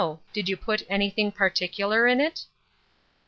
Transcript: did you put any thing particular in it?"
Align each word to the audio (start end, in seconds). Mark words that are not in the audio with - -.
did 0.33 0.49
you 0.49 0.57
put 0.57 0.81
any 0.89 1.11
thing 1.11 1.31
particular 1.31 2.07
in 2.07 2.19
it?" 2.19 2.45